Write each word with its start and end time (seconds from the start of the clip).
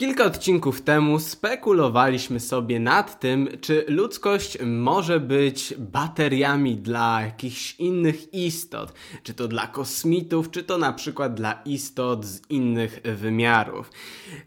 Kilka 0.00 0.24
odcinków 0.24 0.82
temu 0.82 1.18
spekulowaliśmy 1.18 2.40
sobie 2.40 2.80
nad 2.80 3.20
tym, 3.20 3.48
czy 3.60 3.84
ludzkość 3.88 4.58
może 4.66 5.20
być 5.20 5.74
bateriami 5.78 6.76
dla 6.76 7.22
jakichś 7.22 7.74
innych 7.78 8.34
istot. 8.34 8.92
Czy 9.22 9.34
to 9.34 9.48
dla 9.48 9.66
kosmitów, 9.66 10.50
czy 10.50 10.62
to 10.62 10.78
na 10.78 10.92
przykład 10.92 11.34
dla 11.34 11.62
istot 11.64 12.24
z 12.24 12.50
innych 12.50 13.00
wymiarów. 13.04 13.90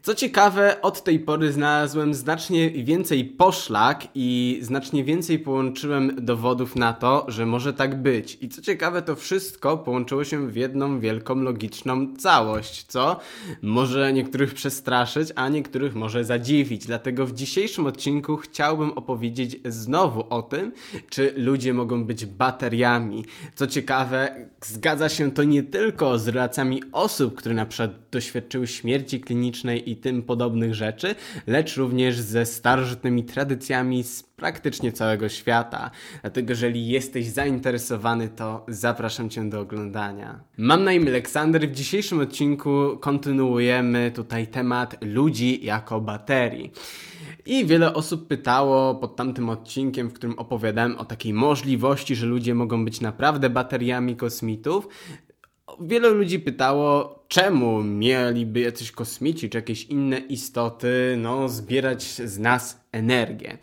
Co 0.02 0.16
ciekawe, 0.16 0.82
od 0.82 1.04
tej 1.04 1.20
pory 1.20 1.52
znalazłem 1.52 2.14
znacznie 2.14 2.70
więcej 2.72 3.26
poszlak 3.26 4.08
i 4.16 4.60
znacznie 4.62 5.04
więcej 5.04 5.40
połączyłem 5.40 6.26
dowodów 6.26 6.76
na 6.76 6.94
to, 6.94 7.26
że 7.28 7.46
może 7.46 7.74
tak 7.74 8.02
być. 8.02 8.38
I 8.42 8.50
co 8.50 8.62
ciekawe, 8.62 9.02
to 9.02 9.16
wszystko 9.16 9.78
połączyło 9.78 10.24
się 10.24 10.48
w 10.48 10.56
jedną 10.56 11.00
wielką 11.00 11.36
logiczną 11.36 12.16
całość, 12.16 12.84
co 12.84 13.20
może 13.62 14.14
niektórych 14.14 14.54
przestraszyć, 14.54 15.30
a 15.44 15.50
niektórych 15.50 15.96
może 15.96 16.26
zadziwić. 16.26 16.86
Dlatego 16.86 17.26
w 17.26 17.34
dzisiejszym 17.34 17.86
odcinku 17.86 18.38
chciałbym 18.38 18.92
opowiedzieć 18.92 19.60
znowu 19.66 20.24
o 20.30 20.42
tym, 20.42 20.72
czy 21.10 21.34
ludzie 21.38 21.74
mogą 21.74 22.06
być 22.06 22.26
bateriami. 22.26 23.26
Co 23.56 23.68
ciekawe, 23.68 24.50
zgadza 24.62 25.10
się 25.10 25.32
to 25.32 25.44
nie 25.44 25.64
tylko 25.64 26.20
z 26.20 26.28
relacjami 26.28 26.84
osób, 26.92 27.36
które 27.36 27.56
na 27.56 27.66
przykład 27.66 27.92
doświadczyły 28.12 28.68
śmierci 28.68 29.22
klinicznej 29.22 29.92
i 29.92 29.96
tym 29.96 30.24
podobnych 30.24 30.74
rzeczy, 30.74 31.16
lecz 31.48 31.78
również 31.78 32.20
ze 32.20 32.46
starożytnymi 32.46 33.24
tradycjami 33.24 34.04
z 34.04 34.24
praktycznie 34.24 34.92
całego 34.92 35.30
świata. 35.30 35.92
Dlatego 36.22 36.52
jeżeli 36.52 36.88
jesteś 36.88 37.28
zainteresowany, 37.28 38.30
to 38.30 38.66
zapraszam 38.68 39.30
Cię 39.30 39.50
do 39.50 39.60
oglądania. 39.60 40.40
Mam 40.58 40.84
na 40.84 40.94
imię 40.94 41.08
Aleksander. 41.10 41.70
W 41.70 41.72
dzisiejszym 41.72 42.20
odcinku 42.20 42.98
kontynuujemy 43.00 44.12
tutaj 44.16 44.48
temat 44.48 44.96
ludzi 45.02 45.33
jako 45.42 46.02
baterii. 46.02 46.72
I 47.46 47.66
wiele 47.66 47.94
osób 47.94 48.28
pytało 48.28 48.96
pod 48.96 49.16
tamtym 49.16 49.50
odcinkiem, 49.50 50.10
w 50.10 50.14
którym 50.14 50.40
opowiadałem 50.40 50.98
o 50.98 51.06
takiej 51.06 51.34
możliwości, 51.34 52.16
że 52.16 52.26
ludzie 52.26 52.56
mogą 52.56 52.86
być 52.86 53.02
naprawdę 53.02 53.50
bateriami 53.50 54.16
kosmitów. 54.16 54.88
Wielu 55.80 56.14
ludzi 56.14 56.40
pytało, 56.40 57.23
czemu 57.34 57.84
mieliby 57.84 58.60
jacyś 58.60 58.92
kosmici 58.92 59.50
czy 59.50 59.58
jakieś 59.58 59.84
inne 59.84 60.18
istoty 60.18 61.16
no, 61.18 61.50
zbierać 61.50 62.04
z 62.04 62.40
nas 62.40 62.84
energię. 62.94 63.58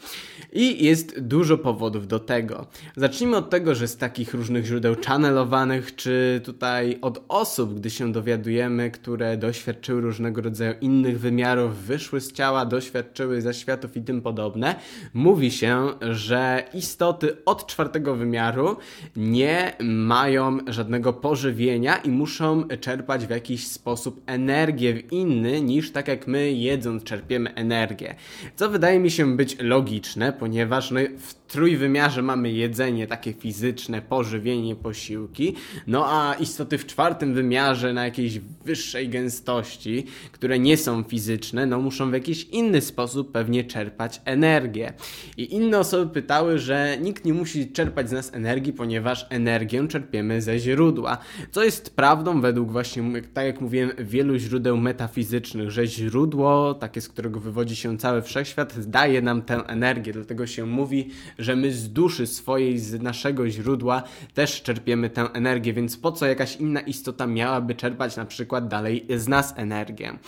I 0.52 0.84
jest 0.84 1.20
dużo 1.20 1.58
powodów 1.58 2.06
do 2.06 2.18
tego. 2.18 2.66
Zacznijmy 2.96 3.36
od 3.36 3.50
tego, 3.50 3.74
że 3.74 3.88
z 3.88 3.96
takich 3.96 4.34
różnych 4.34 4.64
źródeł 4.64 4.96
channelowanych, 5.06 5.94
czy 5.94 6.40
tutaj 6.44 6.98
od 7.02 7.24
osób, 7.28 7.74
gdy 7.74 7.90
się 7.90 8.12
dowiadujemy, 8.12 8.90
które 8.90 9.36
doświadczyły 9.36 10.00
różnego 10.00 10.42
rodzaju 10.42 10.74
innych 10.80 11.20
wymiarów, 11.20 11.76
wyszły 11.76 12.20
z 12.20 12.32
ciała, 12.32 12.66
doświadczyły 12.66 13.40
zaświatów 13.40 13.96
i 13.96 14.02
tym 14.02 14.22
podobne, 14.22 14.74
mówi 15.14 15.50
się, 15.50 15.88
że 16.00 16.64
istoty 16.74 17.44
od 17.44 17.66
czwartego 17.66 18.16
wymiaru 18.16 18.76
nie 19.16 19.76
mają 19.84 20.58
żadnego 20.66 21.12
pożywienia 21.12 21.96
i 21.96 22.10
muszą 22.10 22.68
czerpać 22.80 23.26
w 23.26 23.30
jakiś 23.30 23.59
sposób 23.66 24.22
energię 24.26 24.94
w 24.94 25.12
inny 25.12 25.60
niż 25.60 25.92
tak 25.92 26.08
jak 26.08 26.26
my 26.26 26.52
jedząc 26.52 27.04
czerpiemy 27.04 27.54
energię. 27.54 28.14
Co 28.56 28.70
wydaje 28.70 29.00
mi 29.00 29.10
się 29.10 29.36
być 29.36 29.56
logiczne, 29.60 30.32
ponieważ 30.32 30.90
no, 30.90 31.00
w 31.18 31.34
trójwymiarze 31.50 32.22
mamy 32.22 32.52
jedzenie 32.52 33.06
takie 33.06 33.32
fizyczne, 33.32 34.02
pożywienie, 34.02 34.76
posiłki, 34.76 35.54
no 35.86 36.06
a 36.08 36.34
istoty 36.34 36.78
w 36.78 36.86
czwartym 36.86 37.34
wymiarze 37.34 37.92
na 37.92 38.04
jakiejś 38.04 38.38
wyższej 38.64 39.08
gęstości, 39.08 40.06
które 40.32 40.58
nie 40.58 40.76
są 40.76 41.02
fizyczne, 41.02 41.66
no 41.66 41.80
muszą 41.80 42.10
w 42.10 42.12
jakiś 42.12 42.44
inny 42.44 42.80
sposób 42.80 43.32
pewnie 43.32 43.64
czerpać 43.64 44.20
energię. 44.24 44.92
I 45.36 45.54
inne 45.54 45.78
osoby 45.78 46.14
pytały, 46.14 46.58
że 46.58 46.98
nikt 47.00 47.24
nie 47.24 47.34
musi 47.34 47.72
czerpać 47.72 48.08
z 48.08 48.12
nas 48.12 48.34
energii, 48.34 48.72
ponieważ 48.72 49.26
energię 49.30 49.88
czerpiemy 49.88 50.42
ze 50.42 50.58
źródła, 50.58 51.18
co 51.50 51.64
jest 51.64 51.96
prawdą 51.96 52.40
według 52.40 52.72
właśnie, 52.72 53.22
tak 53.34 53.46
jak 53.46 53.60
mówiłem, 53.60 53.90
wielu 53.98 54.38
źródeł 54.38 54.76
metafizycznych, 54.76 55.70
że 55.70 55.86
źródło, 55.86 56.74
takie 56.74 57.00
z 57.00 57.08
którego 57.08 57.40
wywodzi 57.40 57.76
się 57.76 57.98
cały 57.98 58.22
wszechświat, 58.22 58.88
daje 58.88 59.22
nam 59.22 59.42
tę 59.42 59.54
energię, 59.66 60.12
dlatego 60.12 60.46
się 60.46 60.66
mówi, 60.66 61.10
że 61.40 61.56
my 61.56 61.72
z 61.72 61.92
duszy 61.92 62.26
swojej, 62.26 62.78
z 62.78 63.02
naszego 63.02 63.50
źródła 63.50 64.02
też 64.34 64.62
czerpiemy 64.62 65.10
tę 65.10 65.28
energię, 65.32 65.72
więc 65.72 65.96
po 65.96 66.12
co 66.12 66.26
jakaś 66.26 66.56
inna 66.56 66.80
istota 66.80 67.26
miałaby 67.26 67.74
czerpać 67.74 68.16
na 68.16 68.24
przykład 68.24 68.68
dalej 68.68 69.06
z 69.16 69.28
nas 69.28 69.54
energię? 69.56 70.18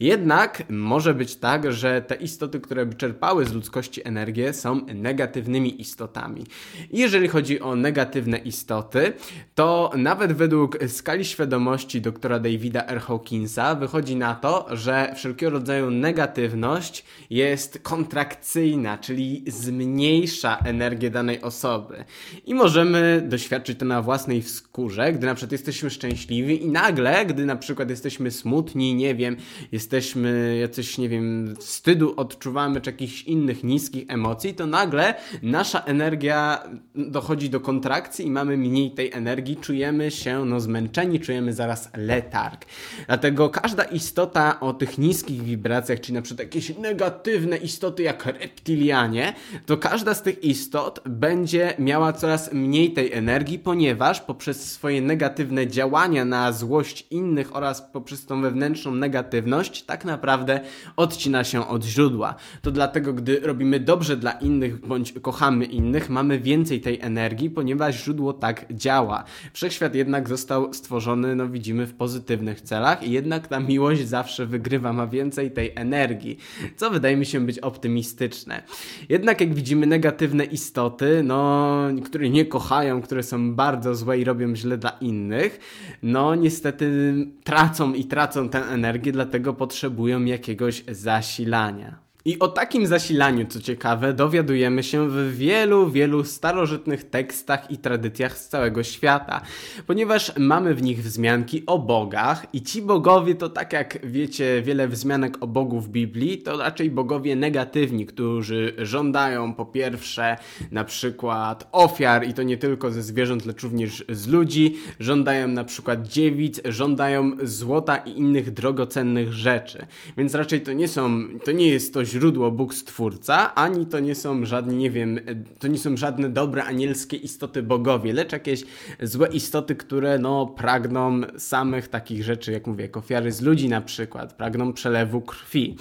Jednak 0.00 0.62
może 0.68 1.14
być 1.14 1.36
tak, 1.36 1.72
że 1.72 2.02
te 2.02 2.14
istoty, 2.14 2.60
które 2.60 2.86
by 2.86 2.94
czerpały 2.94 3.44
z 3.44 3.52
ludzkości 3.52 4.08
energię, 4.08 4.52
są 4.52 4.86
negatywnymi 4.94 5.80
istotami. 5.80 6.44
Jeżeli 6.92 7.28
chodzi 7.28 7.60
o 7.60 7.76
negatywne 7.76 8.38
istoty, 8.38 9.12
to 9.54 9.92
nawet 9.96 10.32
według 10.32 10.78
skali 10.88 11.24
świadomości 11.24 12.00
doktora 12.00 12.38
Davida 12.38 12.86
R. 12.86 13.00
Hawkinsa 13.00 13.74
wychodzi 13.74 14.16
na 14.16 14.34
to, 14.34 14.66
że 14.76 15.12
wszelkiego 15.16 15.50
rodzaju 15.50 15.90
negatywność 15.90 17.04
jest 17.30 17.78
kontrakcyjna, 17.82 18.98
czyli 18.98 19.44
zmniejsza 19.46 20.55
energię 20.64 21.10
danej 21.10 21.42
osoby. 21.42 22.04
I 22.46 22.54
możemy 22.54 23.22
doświadczyć 23.28 23.78
to 23.78 23.84
na 23.84 24.02
własnej 24.02 24.42
skórze, 24.42 25.12
gdy 25.12 25.26
na 25.26 25.34
przykład 25.34 25.52
jesteśmy 25.52 25.90
szczęśliwi 25.90 26.64
i 26.64 26.68
nagle, 26.68 27.26
gdy 27.26 27.46
na 27.46 27.56
przykład 27.56 27.90
jesteśmy 27.90 28.30
smutni, 28.30 28.94
nie 28.94 29.14
wiem, 29.14 29.36
jesteśmy 29.72 30.56
jacyś, 30.60 30.98
nie 30.98 31.08
wiem, 31.08 31.54
wstydu 31.60 32.14
odczuwamy, 32.16 32.80
czy 32.80 32.90
jakichś 32.90 33.22
innych 33.22 33.64
niskich 33.64 34.04
emocji, 34.08 34.54
to 34.54 34.66
nagle 34.66 35.14
nasza 35.42 35.80
energia 35.80 36.62
dochodzi 36.94 37.50
do 37.50 37.60
kontrakcji 37.60 38.26
i 38.26 38.30
mamy 38.30 38.56
mniej 38.56 38.90
tej 38.90 39.12
energii, 39.12 39.56
czujemy 39.56 40.10
się 40.10 40.44
no 40.44 40.60
zmęczeni, 40.60 41.20
czujemy 41.20 41.52
zaraz 41.52 41.90
letarg. 41.96 42.66
Dlatego 43.06 43.50
każda 43.50 43.84
istota 43.84 44.60
o 44.60 44.72
tych 44.72 44.98
niskich 44.98 45.42
wibracjach, 45.42 46.00
czyli 46.00 46.14
na 46.14 46.22
przykład 46.22 46.46
jakieś 46.46 46.78
negatywne 46.78 47.56
istoty 47.56 48.02
jak 48.02 48.26
reptilianie, 48.26 49.32
to 49.66 49.76
każda 49.76 50.14
z 50.14 50.22
tych 50.22 50.44
istot 50.46 51.00
będzie 51.08 51.74
miała 51.78 52.12
coraz 52.12 52.52
mniej 52.52 52.92
tej 52.92 53.12
energii, 53.12 53.58
ponieważ 53.58 54.20
poprzez 54.20 54.72
swoje 54.72 55.02
negatywne 55.02 55.66
działania 55.66 56.24
na 56.24 56.52
złość 56.52 57.06
innych 57.10 57.56
oraz 57.56 57.82
poprzez 57.82 58.26
tą 58.26 58.42
wewnętrzną 58.42 58.94
negatywność 58.94 59.82
tak 59.82 60.04
naprawdę 60.04 60.60
odcina 60.96 61.44
się 61.44 61.68
od 61.68 61.84
źródła. 61.84 62.34
To 62.62 62.70
dlatego, 62.70 63.12
gdy 63.12 63.40
robimy 63.40 63.80
dobrze 63.80 64.16
dla 64.16 64.32
innych 64.32 64.86
bądź 64.86 65.12
kochamy 65.12 65.64
innych, 65.64 66.10
mamy 66.10 66.38
więcej 66.38 66.80
tej 66.80 67.00
energii, 67.00 67.50
ponieważ 67.50 68.04
źródło 68.04 68.32
tak 68.32 68.66
działa. 68.70 69.24
Wszechświat 69.52 69.94
jednak 69.94 70.28
został 70.28 70.74
stworzony, 70.74 71.36
no 71.36 71.48
widzimy, 71.48 71.86
w 71.86 71.94
pozytywnych 71.94 72.60
celach 72.60 73.02
i 73.02 73.10
jednak 73.10 73.48
ta 73.48 73.60
miłość 73.60 74.08
zawsze 74.08 74.46
wygrywa, 74.46 74.92
ma 74.92 75.06
więcej 75.06 75.50
tej 75.50 75.72
energii, 75.74 76.38
co 76.76 76.90
wydaje 76.90 77.16
mi 77.16 77.26
się 77.26 77.46
być 77.46 77.58
optymistyczne. 77.58 78.62
Jednak 79.08 79.40
jak 79.40 79.54
widzimy 79.54 79.86
negatywne 79.86 80.35
istoty, 80.44 81.22
no, 81.24 81.78
które 82.04 82.30
nie 82.30 82.44
kochają, 82.44 83.02
które 83.02 83.22
są 83.22 83.54
bardzo 83.54 83.94
złe 83.94 84.18
i 84.18 84.24
robią 84.24 84.56
źle 84.56 84.78
dla 84.78 84.90
innych, 84.90 85.60
no 86.02 86.34
niestety 86.34 87.14
tracą 87.44 87.92
i 87.92 88.04
tracą 88.04 88.48
tę 88.48 88.58
energię, 88.58 89.12
dlatego 89.12 89.54
potrzebują 89.54 90.24
jakiegoś 90.24 90.84
zasilania. 90.88 92.05
I 92.26 92.38
o 92.38 92.48
takim 92.48 92.86
zasilaniu, 92.86 93.46
co 93.46 93.60
ciekawe, 93.60 94.12
dowiadujemy 94.12 94.82
się 94.82 95.08
w 95.08 95.36
wielu, 95.36 95.90
wielu 95.90 96.24
starożytnych 96.24 97.10
tekstach 97.10 97.70
i 97.70 97.78
tradycjach 97.78 98.38
z 98.38 98.48
całego 98.48 98.82
świata, 98.82 99.40
ponieważ 99.86 100.32
mamy 100.38 100.74
w 100.74 100.82
nich 100.82 101.02
wzmianki 101.02 101.62
o 101.66 101.78
bogach 101.78 102.46
i 102.52 102.62
ci 102.62 102.82
bogowie 102.82 103.34
to 103.34 103.48
tak 103.48 103.72
jak 103.72 104.06
wiecie, 104.06 104.62
wiele 104.64 104.88
wzmianek 104.88 105.42
o 105.42 105.46
Bogu 105.46 105.80
w 105.80 105.88
Biblii, 105.88 106.38
to 106.38 106.56
raczej 106.56 106.90
bogowie 106.90 107.36
negatywni, 107.36 108.06
którzy 108.06 108.74
żądają 108.78 109.54
po 109.54 109.66
pierwsze 109.66 110.36
na 110.70 110.84
przykład 110.84 111.68
ofiar 111.72 112.28
i 112.28 112.34
to 112.34 112.42
nie 112.42 112.56
tylko 112.56 112.90
ze 112.90 113.02
zwierząt, 113.02 113.46
lecz 113.46 113.62
również 113.62 114.04
z 114.08 114.28
ludzi, 114.28 114.76
żądają 115.00 115.48
na 115.48 115.64
przykład 115.64 116.08
dziewic, 116.08 116.60
żądają 116.64 117.32
złota 117.42 117.96
i 117.96 118.18
innych 118.18 118.50
drogocennych 118.50 119.32
rzeczy. 119.32 119.86
Więc 120.16 120.34
raczej 120.34 120.60
to 120.60 120.72
nie 120.72 120.88
są, 120.88 121.24
to 121.44 121.52
nie 121.52 121.68
jest 121.68 121.94
to 121.94 122.04
źródło 122.04 122.15
Bóg 122.50 122.74
Stwórca, 122.74 123.54
ani 123.54 123.86
to 123.86 124.00
nie 124.00 124.14
są 124.14 124.44
żadne, 124.44 124.74
nie 124.74 124.90
wiem, 124.90 125.20
to 125.58 125.68
nie 125.68 125.78
są 125.78 125.96
żadne 125.96 126.28
dobre 126.28 126.64
anielskie 126.64 127.16
istoty 127.16 127.62
bogowie, 127.62 128.12
lecz 128.12 128.32
jakieś 128.32 128.64
złe 129.02 129.28
istoty, 129.28 129.76
które 129.76 130.18
no 130.18 130.46
pragną 130.46 131.20
samych 131.38 131.88
takich 131.88 132.24
rzeczy, 132.24 132.52
jak 132.52 132.66
mówię, 132.66 132.82
jak 132.82 132.96
ofiary 132.96 133.32
z 133.32 133.40
ludzi 133.40 133.68
na 133.68 133.80
przykład, 133.80 134.32
pragną 134.32 134.72
przelewu 134.72 135.20
krwi. 135.20 135.76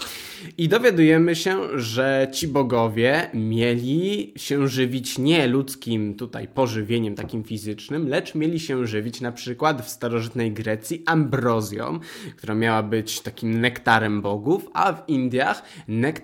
I 0.58 0.70
dowiadujemy 0.70 1.36
się, 1.36 1.80
że 1.80 2.28
ci 2.32 2.48
bogowie 2.48 3.30
mieli 3.34 4.34
się 4.36 4.68
żywić 4.68 5.18
nie 5.18 5.48
ludzkim 5.48 6.16
tutaj 6.16 6.48
pożywieniem 6.48 7.16
takim 7.16 7.44
fizycznym, 7.44 8.08
lecz 8.08 8.36
mieli 8.36 8.60
się 8.60 8.88
żywić 8.88 9.22
na 9.22 9.32
przykład 9.32 9.82
w 9.82 9.90
starożytnej 9.90 10.52
Grecji 10.52 11.04
ambrozją, 11.06 12.00
która 12.38 12.56
miała 12.56 12.84
być 12.84 13.22
takim 13.22 13.62
nektarem 13.62 14.22
bogów, 14.22 14.70
a 14.74 14.94
w 14.94 15.10
Indiach 15.10 15.64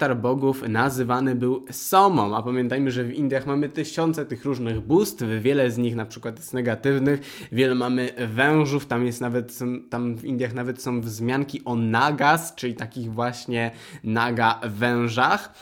nektar 0.02 0.18
bogów 0.18 0.64
nazywany 0.70 1.36
był 1.36 1.66
somą. 1.72 2.36
A 2.36 2.44
pamiętajmy, 2.44 2.92
że 2.92 3.04
w 3.04 3.14
Indiach 3.14 3.46
mamy 3.46 3.70
tysiące 3.70 4.26
tych 4.26 4.46
różnych 4.46 4.80
bóstw, 4.80 5.24
wiele 5.42 5.72
z 5.72 5.78
nich 5.78 5.96
na 5.96 6.06
przykład 6.06 6.38
jest 6.38 6.54
negatywnych, 6.54 7.48
wiele 7.52 7.76
mamy 7.76 8.10
wężów, 8.34 8.86
tam 8.86 9.06
jest 9.06 9.22
nawet, 9.22 9.60
tam 9.90 10.16
w 10.16 10.26
Indiach 10.26 10.54
nawet 10.54 10.82
są 10.82 11.02
wzmianki 11.02 11.62
o 11.66 11.76
nagas, 11.76 12.56
czyli 12.56 12.74
takich 12.74 13.14
właśnie 13.14 13.72
naga 14.04 14.60
wężach. 14.66 15.54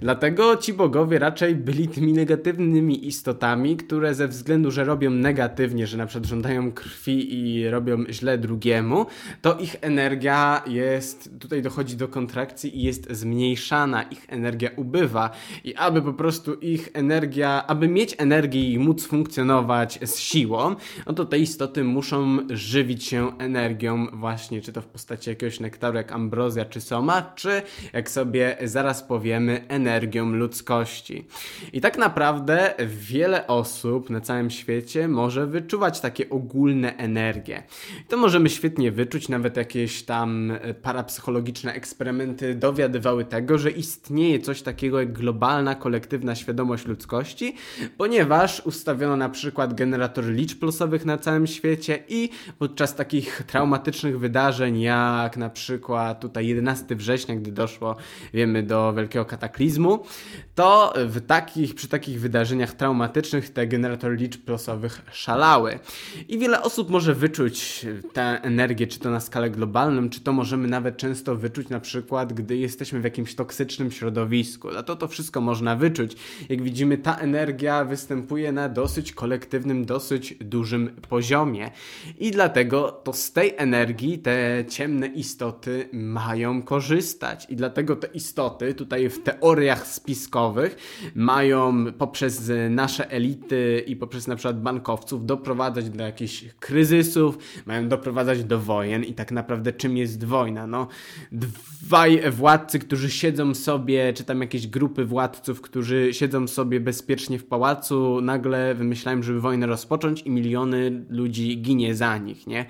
Dlatego 0.00 0.56
ci 0.56 0.72
bogowie 0.72 1.18
raczej 1.18 1.54
byli 1.54 1.88
tymi 1.88 2.12
negatywnymi 2.12 3.06
istotami, 3.06 3.76
które 3.76 4.14
ze 4.14 4.28
względu, 4.28 4.70
że 4.70 4.84
robią 4.84 5.10
negatywnie, 5.10 5.86
że 5.86 5.96
na 5.96 6.06
przykład 6.06 6.28
żądają 6.28 6.72
krwi 6.72 7.34
i 7.34 7.70
robią 7.70 8.04
źle 8.10 8.38
drugiemu, 8.38 9.06
to 9.42 9.58
ich 9.58 9.76
energia 9.80 10.62
jest, 10.66 11.30
tutaj 11.40 11.62
dochodzi 11.62 11.96
do 11.96 12.08
kontrakcji 12.08 12.78
i 12.78 12.82
jest 12.82 13.12
zmniejszana, 13.12 13.85
ich 14.10 14.26
energia 14.28 14.70
ubywa 14.76 15.30
i 15.64 15.74
aby 15.74 16.02
po 16.02 16.12
prostu 16.12 16.54
ich 16.54 16.88
energia, 16.94 17.66
aby 17.66 17.88
mieć 17.88 18.14
energię 18.18 18.72
i 18.72 18.78
móc 18.78 19.06
funkcjonować 19.06 19.98
z 20.02 20.18
siłą, 20.18 20.76
no 21.06 21.12
to 21.12 21.24
te 21.24 21.38
istoty 21.38 21.84
muszą 21.84 22.38
żywić 22.50 23.04
się 23.04 23.38
energią 23.38 24.06
właśnie, 24.12 24.60
czy 24.60 24.72
to 24.72 24.80
w 24.80 24.86
postaci 24.86 25.30
jakiegoś 25.30 25.60
nektaru 25.60 25.96
jak 25.96 26.12
ambrozja 26.12 26.64
czy 26.64 26.80
soma, 26.80 27.22
czy 27.22 27.62
jak 27.92 28.10
sobie 28.10 28.56
zaraz 28.64 29.02
powiemy, 29.02 29.64
energią 29.68 30.32
ludzkości. 30.32 31.26
I 31.72 31.80
tak 31.80 31.98
naprawdę 31.98 32.74
wiele 32.86 33.46
osób 33.46 34.10
na 34.10 34.20
całym 34.20 34.50
świecie 34.50 35.08
może 35.08 35.46
wyczuwać 35.46 36.00
takie 36.00 36.30
ogólne 36.30 36.96
energie. 36.96 37.62
To 38.08 38.16
możemy 38.16 38.50
świetnie 38.50 38.92
wyczuć, 38.92 39.28
nawet 39.28 39.56
jakieś 39.56 40.02
tam 40.02 40.52
parapsychologiczne 40.82 41.72
eksperymenty 41.72 42.54
dowiadywały 42.54 43.24
tego, 43.24 43.58
że 43.58 43.70
istnieje 43.78 44.38
coś 44.38 44.62
takiego 44.62 45.00
jak 45.00 45.12
globalna, 45.12 45.74
kolektywna 45.74 46.34
świadomość 46.34 46.86
ludzkości, 46.86 47.54
ponieważ 47.96 48.62
ustawiono 48.66 49.16
na 49.16 49.28
przykład 49.28 49.74
generator 49.74 50.24
liczb 50.24 50.62
losowych 50.62 51.04
na 51.04 51.18
całym 51.18 51.46
świecie 51.46 51.98
i 52.08 52.30
podczas 52.58 52.94
takich 52.94 53.42
traumatycznych 53.46 54.18
wydarzeń, 54.18 54.80
jak 54.80 55.36
na 55.36 55.50
przykład 55.50 56.20
tutaj 56.20 56.46
11 56.46 56.96
września, 56.96 57.36
gdy 57.36 57.52
doszło, 57.52 57.96
wiemy, 58.34 58.62
do 58.62 58.92
wielkiego 58.92 59.24
kataklizmu, 59.24 60.04
to 60.54 60.94
w 61.06 61.26
takich, 61.26 61.74
przy 61.74 61.88
takich 61.88 62.20
wydarzeniach 62.20 62.74
traumatycznych 62.74 63.50
te 63.50 63.66
generatory 63.66 64.16
liczb 64.16 64.48
losowych 64.48 65.02
szalały. 65.12 65.78
I 66.28 66.38
wiele 66.38 66.62
osób 66.62 66.90
może 66.90 67.14
wyczuć 67.14 67.86
tę 68.12 68.42
energię, 68.42 68.86
czy 68.86 68.98
to 68.98 69.10
na 69.10 69.20
skalę 69.20 69.50
globalną, 69.50 70.10
czy 70.10 70.20
to 70.20 70.32
możemy 70.32 70.68
nawet 70.68 70.96
często 70.96 71.36
wyczuć 71.36 71.68
na 71.68 71.80
przykład, 71.80 72.32
gdy 72.32 72.56
jesteśmy 72.56 73.00
w 73.00 73.04
jakimś 73.04 73.34
toksycznym 73.56 73.90
środowisku. 73.90 74.68
To 74.86 74.96
to 74.96 75.08
wszystko 75.08 75.40
można 75.40 75.76
wyczuć. 75.76 76.16
Jak 76.48 76.62
widzimy, 76.62 76.98
ta 76.98 77.16
energia 77.16 77.84
występuje 77.84 78.52
na 78.52 78.68
dosyć 78.68 79.12
kolektywnym, 79.12 79.84
dosyć 79.84 80.34
dużym 80.40 80.88
poziomie. 81.08 81.70
I 82.18 82.30
dlatego 82.30 82.92
to 83.04 83.12
z 83.12 83.32
tej 83.32 83.54
energii 83.56 84.18
te 84.18 84.64
ciemne 84.68 85.06
istoty 85.06 85.88
mają 85.92 86.62
korzystać. 86.62 87.46
I 87.50 87.56
dlatego 87.56 87.96
te 87.96 88.06
istoty 88.06 88.74
tutaj 88.74 89.08
w 89.08 89.22
teoriach 89.22 89.86
spiskowych 89.86 90.76
mają 91.14 91.92
poprzez 91.92 92.52
nasze 92.70 93.10
elity 93.10 93.84
i 93.86 93.96
poprzez 93.96 94.26
na 94.26 94.36
przykład 94.36 94.62
bankowców 94.62 95.26
doprowadzać 95.26 95.90
do 95.90 96.04
jakichś 96.04 96.44
kryzysów, 96.60 97.38
mają 97.66 97.88
doprowadzać 97.88 98.44
do 98.44 98.60
wojen 98.60 99.04
i 99.04 99.14
tak 99.14 99.32
naprawdę 99.32 99.72
czym 99.72 99.96
jest 99.96 100.24
wojna? 100.24 100.66
No, 100.66 100.88
dwaj 101.32 102.30
władcy, 102.30 102.78
którzy 102.78 103.10
siedzą 103.10 103.45
sobie, 103.54 104.12
czy 104.12 104.24
tam 104.24 104.40
jakieś 104.40 104.66
grupy 104.66 105.04
władców, 105.04 105.60
którzy 105.60 106.08
siedzą 106.12 106.48
sobie 106.48 106.80
bezpiecznie 106.80 107.38
w 107.38 107.44
pałacu, 107.44 108.20
nagle 108.20 108.74
wymyślają, 108.74 109.22
żeby 109.22 109.40
wojnę 109.40 109.66
rozpocząć 109.66 110.22
i 110.22 110.30
miliony 110.30 111.04
ludzi 111.08 111.62
ginie 111.62 111.94
za 111.94 112.18
nich, 112.18 112.46
nie? 112.46 112.66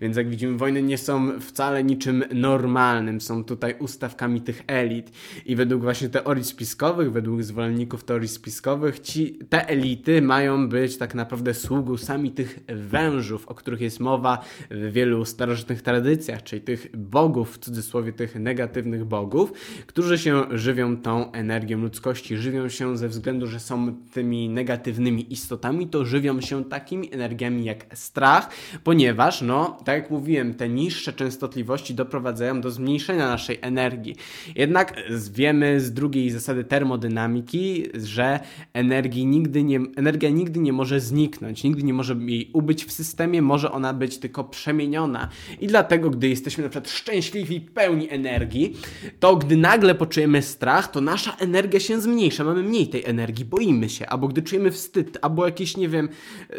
Więc 0.00 0.16
jak 0.16 0.28
widzimy, 0.28 0.58
wojny 0.58 0.82
nie 0.82 0.98
są 0.98 1.40
wcale 1.40 1.84
niczym 1.84 2.24
normalnym, 2.34 3.20
są 3.20 3.44
tutaj 3.44 3.74
ustawkami 3.78 4.40
tych 4.40 4.62
elit 4.66 5.10
i 5.46 5.56
według 5.56 5.82
właśnie 5.82 6.08
teorii 6.08 6.44
spiskowych, 6.44 7.12
według 7.12 7.42
zwolenników 7.42 8.04
teorii 8.04 8.28
spiskowych, 8.28 9.00
ci, 9.00 9.38
te 9.48 9.68
elity 9.68 10.22
mają 10.22 10.68
być 10.68 10.96
tak 10.96 11.14
naprawdę 11.14 11.54
sługusami 11.54 12.30
tych 12.30 12.58
wężów, 12.68 13.48
o 13.48 13.54
których 13.54 13.80
jest 13.80 14.00
mowa 14.00 14.44
w 14.70 14.92
wielu 14.92 15.24
starożytnych 15.24 15.82
tradycjach, 15.82 16.42
czyli 16.42 16.62
tych 16.62 16.96
bogów, 16.96 17.52
w 17.52 17.58
cudzysłowie 17.58 18.12
tych 18.12 18.34
negatywnych 18.34 19.04
bogów, 19.04 19.52
którzy 19.86 20.18
się 20.20 20.44
żywią 20.50 20.96
tą 20.96 21.32
energią 21.32 21.78
ludzkości, 21.78 22.36
żywią 22.36 22.68
się 22.68 22.96
ze 22.96 23.08
względu, 23.08 23.46
że 23.46 23.60
są 23.60 23.94
tymi 24.12 24.48
negatywnymi 24.48 25.32
istotami, 25.32 25.86
to 25.86 26.04
żywią 26.04 26.40
się 26.40 26.64
takimi 26.64 27.14
energiami 27.14 27.64
jak 27.64 27.86
strach, 27.94 28.50
ponieważ, 28.84 29.42
no, 29.42 29.78
tak 29.84 30.02
jak 30.02 30.10
mówiłem, 30.10 30.54
te 30.54 30.68
niższe 30.68 31.12
częstotliwości 31.12 31.94
doprowadzają 31.94 32.60
do 32.60 32.70
zmniejszenia 32.70 33.28
naszej 33.28 33.58
energii. 33.62 34.16
Jednak 34.56 34.96
wiemy 35.32 35.80
z 35.80 35.92
drugiej 35.92 36.30
zasady 36.30 36.64
termodynamiki, 36.64 37.84
że 37.94 38.40
energii 38.72 39.26
nigdy 39.26 39.62
nie, 39.62 39.80
energia 39.96 40.30
nigdy 40.30 40.60
nie 40.60 40.72
może 40.72 41.00
zniknąć, 41.00 41.64
nigdy 41.64 41.82
nie 41.82 41.94
może 41.94 42.14
jej 42.14 42.50
ubyć 42.52 42.84
w 42.84 42.92
systemie, 42.92 43.42
może 43.42 43.72
ona 43.72 43.92
być 43.92 44.18
tylko 44.18 44.44
przemieniona. 44.44 45.28
I 45.60 45.66
dlatego, 45.66 46.10
gdy 46.10 46.28
jesteśmy 46.28 46.64
na 46.64 46.70
przykład 46.70 46.90
szczęśliwi, 46.90 47.60
pełni 47.60 48.10
energii, 48.10 48.76
to 49.20 49.36
gdy 49.36 49.56
nagle 49.56 49.94
poczujemy 49.94 50.09
strach, 50.40 50.90
to 50.90 51.00
nasza 51.00 51.36
energia 51.36 51.80
się 51.80 52.00
zmniejsza, 52.00 52.44
mamy 52.44 52.62
mniej 52.62 52.88
tej 52.88 53.04
energii, 53.04 53.44
boimy 53.44 53.88
się, 53.88 54.06
albo 54.06 54.28
gdy 54.28 54.42
czujemy 54.42 54.70
wstyd, 54.70 55.18
albo 55.22 55.46
jakiś, 55.46 55.76
nie 55.76 55.88
wiem, 55.88 56.08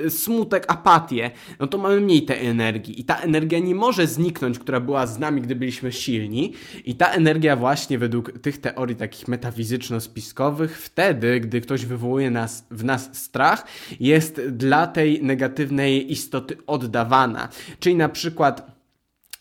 smutek, 0.09 0.65
apatię, 0.67 1.31
no 1.59 1.67
to 1.67 1.77
mamy 1.77 2.01
mniej 2.01 2.25
tej 2.25 2.47
energii. 2.47 3.01
I 3.01 3.03
ta 3.03 3.17
energia 3.17 3.59
nie 3.59 3.75
może 3.75 4.07
zniknąć, 4.07 4.59
która 4.59 4.79
była 4.79 5.07
z 5.07 5.19
nami, 5.19 5.41
gdy 5.41 5.55
byliśmy 5.55 5.91
silni. 5.91 6.53
I 6.85 6.95
ta 6.95 7.11
energia 7.11 7.55
właśnie 7.55 7.97
według 7.97 8.39
tych 8.39 8.57
teorii 8.57 8.95
takich 8.95 9.27
metafizyczno-spiskowych, 9.27 10.77
wtedy, 10.77 11.39
gdy 11.39 11.61
ktoś 11.61 11.85
wywołuje 11.85 12.31
nas, 12.31 12.65
w 12.71 12.83
nas 12.83 13.09
strach, 13.13 13.67
jest 13.99 14.41
dla 14.41 14.87
tej 14.87 15.23
negatywnej 15.23 16.11
istoty 16.11 16.57
oddawana. 16.67 17.49
Czyli 17.79 17.95
na 17.95 18.09
przykład 18.09 18.70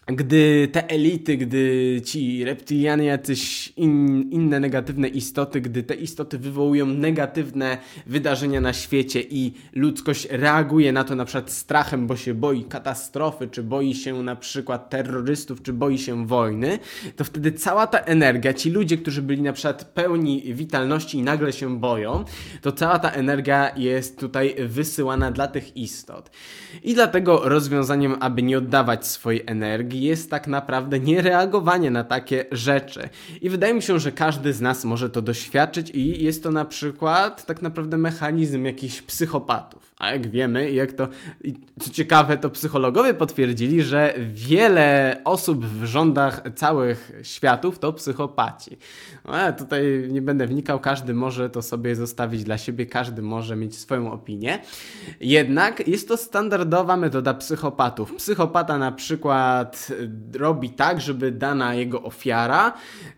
gdy 0.06 0.68
te 0.72 0.88
elity, 0.88 1.36
gdy 1.36 2.00
ci 2.04 2.44
reptilianie, 2.44 3.04
jacyś 3.04 3.72
in, 3.76 4.22
inne 4.30 4.60
negatywne 4.60 5.08
istoty, 5.08 5.60
gdy 5.60 5.82
te 5.82 5.94
istoty 5.94 6.38
wywołują 6.38 6.86
negatywne 6.86 7.78
wydarzenia 8.06 8.60
na 8.60 8.72
świecie 8.72 9.20
i 9.30 9.52
ludzkość 9.72 10.28
reaguje 10.30 10.92
na 10.92 11.04
to 11.04 11.14
na 11.16 11.24
przykład 11.24 11.50
strachem, 11.50 12.06
bo 12.06 12.16
się 12.16 12.34
boi 12.34 12.64
katastrofy, 12.64 13.48
czy 13.48 13.62
boi 13.62 13.94
się 13.94 14.22
na 14.22 14.36
przykład 14.36 14.90
terrorystów, 14.90 15.62
czy 15.62 15.72
boi 15.72 15.98
się 15.98 16.26
wojny, 16.26 16.78
to 17.16 17.24
wtedy 17.24 17.52
cała 17.52 17.86
ta 17.86 17.98
energia, 17.98 18.54
ci 18.54 18.70
ludzie, 18.70 18.98
którzy 18.98 19.22
byli 19.22 19.42
na 19.42 19.52
przykład 19.52 19.84
pełni 19.84 20.54
witalności 20.54 21.18
i 21.18 21.22
nagle 21.22 21.52
się 21.52 21.78
boją, 21.78 22.24
to 22.62 22.72
cała 22.72 22.98
ta 22.98 23.10
energia 23.10 23.70
jest 23.76 24.18
tutaj 24.18 24.54
wysyłana 24.58 25.30
dla 25.30 25.48
tych 25.48 25.76
istot. 25.76 26.30
I 26.82 26.94
dlatego 26.94 27.40
rozwiązaniem, 27.44 28.16
aby 28.20 28.42
nie 28.42 28.58
oddawać 28.58 29.06
swojej 29.06 29.42
energii, 29.90 30.08
jest 30.08 30.30
tak 30.30 30.46
naprawdę 30.46 31.00
niereagowanie 31.00 31.90
na 31.90 32.04
takie 32.04 32.44
rzeczy. 32.52 33.08
I 33.40 33.50
wydaje 33.50 33.74
mi 33.74 33.82
się, 33.82 33.98
że 33.98 34.12
każdy 34.12 34.52
z 34.52 34.60
nas 34.60 34.84
może 34.84 35.10
to 35.10 35.22
doświadczyć 35.22 35.90
i 35.90 36.24
jest 36.24 36.42
to 36.42 36.50
na 36.50 36.64
przykład 36.64 37.46
tak 37.46 37.62
naprawdę 37.62 37.98
mechanizm 37.98 38.64
jakichś 38.64 39.02
psychopatów. 39.02 39.79
A 40.00 40.12
jak 40.12 40.30
wiemy, 40.30 40.72
jak 40.72 40.92
to, 40.92 41.08
co 41.80 41.90
ciekawe, 41.90 42.36
to 42.36 42.50
psychologowie 42.50 43.14
potwierdzili, 43.14 43.82
że 43.82 44.14
wiele 44.32 45.20
osób 45.24 45.66
w 45.66 45.84
rządach 45.84 46.42
całych 46.54 47.12
światów 47.22 47.78
to 47.78 47.92
psychopaci. 47.92 48.76
No, 49.24 49.52
tutaj 49.58 50.08
nie 50.10 50.22
będę 50.22 50.46
wnikał, 50.46 50.80
każdy 50.80 51.14
może 51.14 51.50
to 51.50 51.62
sobie 51.62 51.96
zostawić 51.96 52.44
dla 52.44 52.58
siebie, 52.58 52.86
każdy 52.86 53.22
może 53.22 53.56
mieć 53.56 53.78
swoją 53.78 54.12
opinię. 54.12 54.58
Jednak 55.20 55.88
jest 55.88 56.08
to 56.08 56.16
standardowa 56.16 56.96
metoda 56.96 57.34
psychopatów. 57.34 58.14
Psychopata 58.14 58.78
na 58.78 58.92
przykład 58.92 59.88
robi 60.34 60.70
tak, 60.70 61.00
żeby 61.00 61.32
dana 61.32 61.74
jego 61.74 62.02
ofiara, 62.02 62.72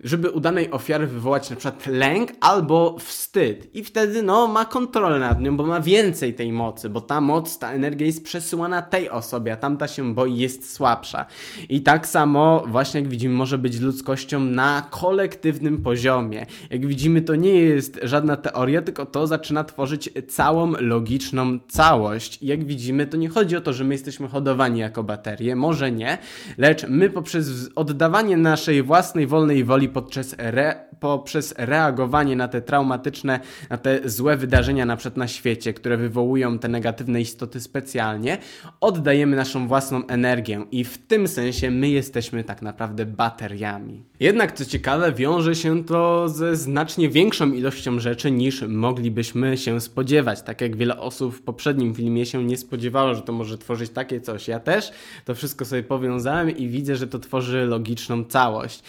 żeby 0.04 0.30
u 0.30 0.40
danej 0.40 0.70
ofiary 0.70 1.06
wywołać 1.06 1.50
na 1.50 1.56
przykład 1.56 1.86
lęk 1.86 2.32
albo 2.40 2.96
wstyd. 2.98 3.74
I 3.74 3.84
wtedy 3.84 4.22
no, 4.22 4.46
ma 4.46 4.64
kontrolę 4.64 5.18
nad 5.18 5.40
nią, 5.40 5.56
bo 5.56 5.66
ma 5.66 5.80
więcej 5.80 6.34
tej 6.34 6.52
mocy 6.52 6.71
mocy, 6.72 6.88
bo 6.88 7.00
ta 7.00 7.20
moc, 7.20 7.58
ta 7.58 7.72
energia 7.72 8.06
jest 8.06 8.24
przesyłana 8.24 8.82
tej 8.82 9.10
osobie, 9.10 9.52
a 9.52 9.56
tamta 9.56 9.88
się 9.88 10.14
boi, 10.14 10.36
jest 10.36 10.72
słabsza. 10.72 11.26
I 11.68 11.82
tak 11.82 12.06
samo 12.06 12.64
właśnie 12.66 13.00
jak 13.00 13.10
widzimy 13.10 13.34
może 13.34 13.58
być 13.58 13.80
ludzkością 13.80 14.40
na 14.40 14.86
kolektywnym 14.90 15.82
poziomie. 15.82 16.46
Jak 16.70 16.86
widzimy 16.86 17.22
to 17.22 17.34
nie 17.34 17.54
jest 17.54 18.00
żadna 18.02 18.36
teoria, 18.36 18.82
tylko 18.82 19.06
to 19.06 19.26
zaczyna 19.26 19.64
tworzyć 19.64 20.10
całą 20.28 20.72
logiczną 20.80 21.58
całość. 21.68 22.38
Jak 22.42 22.64
widzimy 22.64 23.06
to 23.06 23.16
nie 23.16 23.28
chodzi 23.28 23.56
o 23.56 23.60
to, 23.60 23.72
że 23.72 23.84
my 23.84 23.94
jesteśmy 23.94 24.28
hodowani 24.28 24.80
jako 24.80 25.02
baterie, 25.02 25.56
może 25.56 25.92
nie, 25.92 26.18
lecz 26.58 26.86
my 26.88 27.10
poprzez 27.10 27.70
oddawanie 27.74 28.36
naszej 28.36 28.82
własnej 28.82 29.26
wolnej 29.26 29.64
woli 29.64 29.88
podczas, 29.88 30.34
re, 30.38 30.74
poprzez 31.00 31.54
reagowanie 31.58 32.36
na 32.36 32.48
te 32.48 32.62
traumatyczne, 32.62 33.40
na 33.70 33.76
te 33.76 34.00
złe 34.04 34.36
wydarzenia 34.36 34.86
na 34.86 34.96
przykład 34.96 35.16
na 35.16 35.28
świecie, 35.28 35.74
które 35.74 35.96
wywołują 35.96 36.58
te 36.62 36.68
negatywne 36.68 37.20
istoty 37.20 37.60
specjalnie, 37.60 38.38
oddajemy 38.80 39.36
naszą 39.36 39.68
własną 39.68 40.06
energię 40.06 40.64
i 40.70 40.84
w 40.84 40.98
tym 40.98 41.28
sensie 41.28 41.70
my 41.70 41.88
jesteśmy 41.88 42.44
tak 42.44 42.62
naprawdę 42.62 43.06
bateriami. 43.06 44.04
Jednak 44.22 44.52
co 44.52 44.64
ciekawe, 44.64 45.12
wiąże 45.12 45.54
się 45.54 45.84
to 45.84 46.28
ze 46.28 46.56
znacznie 46.56 47.08
większą 47.08 47.52
ilością 47.52 48.00
rzeczy 48.00 48.30
niż 48.30 48.62
moglibyśmy 48.62 49.56
się 49.56 49.80
spodziewać. 49.80 50.42
Tak 50.42 50.60
jak 50.60 50.76
wiele 50.76 50.98
osób 50.98 51.34
w 51.34 51.42
poprzednim 51.42 51.94
filmie 51.94 52.26
się 52.26 52.44
nie 52.44 52.56
spodziewało, 52.56 53.14
że 53.14 53.22
to 53.22 53.32
może 53.32 53.58
tworzyć 53.58 53.90
takie 53.90 54.20
coś. 54.20 54.48
Ja 54.48 54.60
też 54.60 54.90
to 55.24 55.34
wszystko 55.34 55.64
sobie 55.64 55.82
powiązałem 55.82 56.56
i 56.56 56.68
widzę, 56.68 56.96
że 56.96 57.06
to 57.06 57.18
tworzy 57.18 57.66
logiczną 57.66 58.24
całość. 58.24 58.82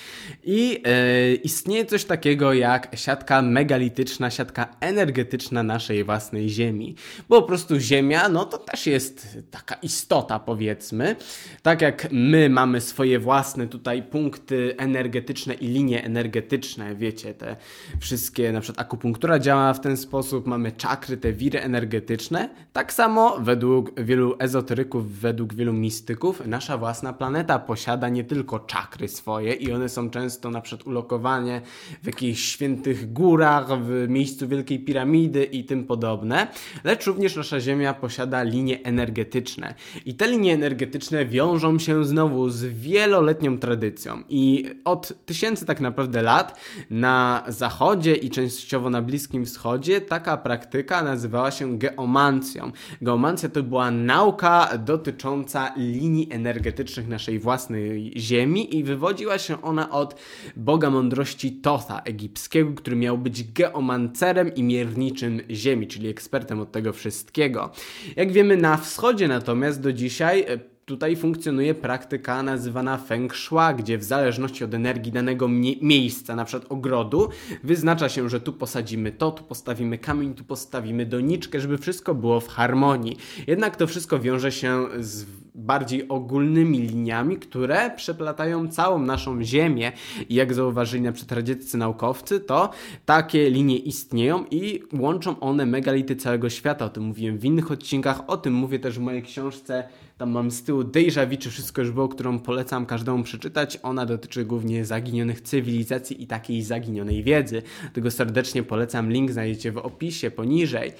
I 0.44 0.70
yy, 0.70 1.36
istnieje 1.36 1.86
coś 1.86 2.06
takiego 2.06 2.54
jak 2.54 2.96
siatka 2.96 3.42
megalityczna, 3.42 4.30
siatka 4.30 4.75
energetyczna 4.80 5.63
naszej 5.63 6.04
własnej 6.04 6.50
Ziemi. 6.50 6.96
Bo 7.30 7.42
po 7.42 7.48
prostu 7.48 7.80
Ziemia, 7.80 8.30
no 8.30 8.46
to 8.46 8.58
też 8.58 8.88
jest 8.88 9.38
taka 9.52 9.75
istota, 9.75 10.40
powiedzmy. 10.40 11.16
Tak 11.62 11.82
jak 11.82 12.08
my 12.12 12.50
mamy 12.50 12.82
swoje 12.82 13.20
własne 13.20 13.68
tutaj 13.68 14.04
punkty 14.04 14.75
energetyczne 14.78 15.23
i 15.62 15.68
linie 15.68 16.03
energetyczne, 16.03 16.96
wiecie, 16.96 17.34
te 17.34 17.56
wszystkie, 18.00 18.51
na 18.51 18.62
przykład 18.62 18.86
akupunktura 18.86 19.39
działa 19.39 19.74
w 19.74 19.82
ten 19.82 19.98
sposób, 19.98 20.48
mamy 20.48 20.72
czakry, 20.72 21.18
te 21.18 21.34
wiry 21.34 21.62
energetyczne. 21.62 22.50
Tak 22.74 22.94
samo 22.94 23.38
według 23.39 24.01
wielu 24.01 24.36
ezoteryków, 24.39 25.20
według 25.20 25.53
wielu 25.53 25.74
mistyków, 25.74 26.48
nasza 26.48 26.77
własna 26.77 27.13
planeta 27.13 27.60
posiada 27.60 28.10
nie 28.10 28.24
tylko 28.24 28.60
czakry 28.60 29.08
swoje 29.08 29.53
i 29.53 29.72
one 29.72 29.89
są 29.89 30.10
często 30.10 30.50
na 30.50 30.62
przykład 30.62 30.88
ulokowane 30.88 31.62
w 32.03 32.06
jakichś 32.06 32.42
świętych 32.42 33.13
górach, 33.13 33.84
w 33.84 34.06
miejscu 34.10 34.48
Wielkiej 34.48 34.80
Piramidy 34.80 35.44
i 35.44 35.63
tym 35.63 35.86
podobne, 35.86 36.48
lecz 36.84 37.06
również 37.06 37.36
nasza 37.36 37.60
Ziemia 37.60 37.94
posiada 37.94 38.44
linie 38.44 38.84
energetyczne. 38.84 39.74
I 40.06 40.15
te 40.15 40.27
linie 40.27 40.53
energetyczne 40.53 41.25
wiążą 41.25 41.80
się 41.80 42.06
znowu 42.06 42.50
z 42.50 42.63
wieloletnią 42.63 43.58
tradycją 43.58 44.24
i 44.30 44.65
od 44.86 45.12
tysięcy 45.25 45.65
tak 45.65 45.82
naprawdę 45.82 46.22
lat 46.22 46.60
na 46.89 47.43
zachodzie 47.48 48.15
i 48.15 48.29
częściowo 48.29 48.89
na 48.89 49.01
Bliskim 49.01 49.46
Wschodzie 49.46 50.01
taka 50.01 50.38
praktyka 50.38 51.03
nazywała 51.03 51.51
się 51.51 51.77
geomancją. 51.77 52.72
Geomancja 53.01 53.50
to 53.50 53.63
była 53.63 53.91
nauka 53.91 54.77
dotycząca 54.77 55.74
linii 55.77 56.27
energetycznych 56.32 57.08
naszej 57.08 57.39
własnej 57.39 58.13
Ziemi 58.17 58.77
i 58.77 58.84
wywodziła 58.84 59.38
się 59.38 59.62
ona 59.62 59.91
od 59.91 60.15
boga 60.55 60.89
mądrości 60.89 61.51
Totha 61.51 62.01
egipskiego, 62.05 62.74
który 62.74 62.96
miał 62.96 63.17
być 63.17 63.51
geomancerem 63.51 64.55
i 64.55 64.63
mierniczym 64.63 65.41
Ziemi, 65.51 65.88
czyli 65.88 66.10
ekspertem 66.10 66.60
od 66.60 66.72
tego 66.72 66.93
wszystkiego. 66.93 67.72
Jak 68.15 68.32
wiemy 68.32 68.58
na 68.58 68.77
wschodzie 68.77 69.27
natomiast 69.27 69.82
do 69.82 69.93
dzisiaj 69.93 70.46
tutaj 70.86 71.16
funkcjonuje 71.16 71.74
praktyka 71.74 72.44
nazywana 72.44 72.98
feng 72.98 73.36
shui, 73.36 73.75
gdzie 73.78 73.98
w 73.98 74.04
zależności 74.04 74.63
od 74.63 74.74
energii 74.74 75.12
danego 75.12 75.48
mie 75.48 75.74
miejsca, 75.82 76.36
na 76.36 76.46
przykład 76.46 76.72
ogrodu, 76.72 77.30
wyznacza 77.63 78.10
się, 78.10 78.30
że 78.30 78.40
tu 78.40 78.54
posadzimy 78.54 79.12
to, 79.12 79.32
tu 79.32 79.44
postawimy 79.44 79.98
kamień, 79.98 80.34
tu 80.34 80.44
postawimy 80.44 81.06
doniczkę, 81.06 81.60
żeby 81.60 81.78
wszystko 81.78 82.16
było 82.16 82.40
w 82.40 82.48
harmonii. 82.48 83.18
Jednak 83.48 83.75
to 83.75 83.88
wszystko 83.88 84.20
wiąże 84.20 84.52
się 84.52 84.86
z 85.00 85.25
bardziej 85.56 86.08
ogólnymi 86.08 86.78
liniami, 86.78 87.38
które 87.38 87.92
przeplatają 87.96 88.68
całą 88.68 89.00
naszą 89.00 89.44
Ziemię. 89.44 89.92
I 90.30 90.36
jak 90.36 90.54
zauważyli 90.54 91.04
na 91.04 91.12
przykład 91.12 91.38
radzieccy 91.38 91.78
naukowcy, 91.78 92.40
to 92.40 92.70
takie 93.06 93.50
linie 93.50 93.78
istnieją 93.78 94.46
i 94.52 94.84
łączą 95.00 95.40
one 95.40 95.66
megality 95.66 96.16
całego 96.16 96.50
świata. 96.50 96.86
O 96.86 96.90
tym 96.90 97.04
mówiłem 97.04 97.38
w 97.38 97.46
innych 97.46 97.72
odcinkach, 97.72 98.30
o 98.30 98.38
tym 98.38 98.54
mówię 98.54 98.80
też 98.80 99.00
w 99.00 99.02
mojej 99.02 99.24
książce 99.24 99.84
tam 100.24 100.32
mam 100.32 100.51
z 100.51 100.63
tyłu 100.63 100.84
Deja 100.84 101.27
czy 101.39 101.50
wszystko 101.50 101.82
już 101.82 101.92
było, 101.92 102.08
którą 102.08 102.39
polecam 102.39 102.86
każdemu 102.86 103.24
przeczytać. 103.24 103.80
Ona 103.84 104.06
dotyczy 104.06 104.46
głównie 104.46 104.86
zaginionych 104.86 105.42
cywilizacji 105.42 106.24
i 106.24 106.27
takiej 106.27 106.62
zaginionej 106.62 107.24
wiedzy. 107.24 107.62
Tego 107.94 108.12
serdecznie 108.12 108.63
polecam. 108.63 109.12
Link 109.12 109.32
znajdziecie 109.32 109.72
w 109.72 109.77
opisie 109.77 110.32
poniżej. 110.32 110.92